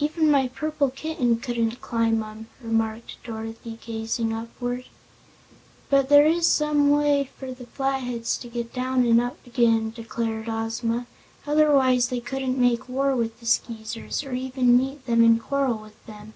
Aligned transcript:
"Even 0.00 0.28
my 0.28 0.48
purple 0.48 0.90
kitten 0.90 1.38
couldn't 1.38 1.80
climb 1.80 2.20
'em," 2.20 2.48
remarked 2.60 3.16
Dorothy, 3.22 3.78
gazing 3.80 4.32
upward. 4.32 4.86
"But 5.88 6.08
there 6.08 6.26
is 6.26 6.48
some 6.48 6.90
way 6.90 7.30
for 7.38 7.52
the 7.52 7.66
Flatheads 7.66 8.36
to 8.38 8.48
get 8.48 8.72
down 8.72 9.04
and 9.06 9.20
up 9.20 9.36
again," 9.46 9.90
declared 9.94 10.48
Ozma; 10.48 11.06
"otherwise 11.46 12.08
they 12.08 12.18
couldn't 12.18 12.58
make 12.58 12.88
war 12.88 13.14
with 13.14 13.38
the 13.38 13.46
Skeezers, 13.46 14.24
or 14.24 14.32
even 14.32 14.76
meet 14.76 15.06
them 15.06 15.22
and 15.22 15.40
quarrel 15.40 15.78
with 15.78 16.04
them." 16.06 16.32